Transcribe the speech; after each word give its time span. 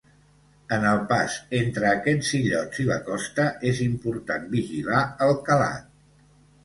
En 0.77 0.85
el 0.91 1.01
pas 1.11 1.35
entre 1.59 1.87
aquests 1.91 2.31
illots 2.39 2.81
i 2.85 2.87
la 2.89 2.99
costa 3.09 3.47
és 3.73 3.83
important 3.89 4.49
vigilar 4.59 5.03
el 5.27 5.39
calat. 5.51 5.97